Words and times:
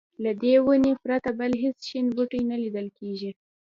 له 0.23 0.31
دې 0.41 0.53
ونې 0.65 0.93
پرته 1.03 1.29
بل 1.39 1.51
هېڅ 1.63 1.77
شین 1.89 2.05
بوټی 2.15 2.41
نه 2.49 2.55
لیدل 2.63 2.87
کېږي. 2.97 3.31